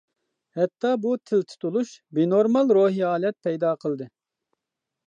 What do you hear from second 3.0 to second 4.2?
ھالەت پەيدا قىلدى.